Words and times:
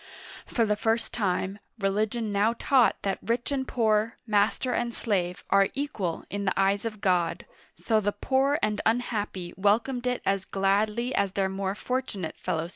For 0.47 0.65
the 0.65 0.75
first 0.75 1.13
time, 1.13 1.59
religion 1.77 2.31
now 2.31 2.55
taught 2.57 2.95
that 3.03 3.19
rich 3.21 3.51
and 3.51 3.67
poor, 3.67 4.17
master 4.25 4.73
and 4.73 4.95
slave, 4.95 5.43
are 5.51 5.69
equal 5.75 6.23
in 6.31 6.45
the 6.45 6.59
eyes 6.59 6.85
of 6.85 7.01
God, 7.01 7.45
so 7.75 7.99
the 7.99 8.11
poor 8.11 8.57
and 8.63 8.81
unhappy 8.83 9.53
welcomed 9.55 10.07
it 10.07 10.23
as 10.25 10.43
gladly 10.43 11.13
as 11.13 11.33
their 11.33 11.49
more 11.49 11.75
fortunate 11.75 12.35
fellow 12.39 12.61
citizens. 12.63 12.69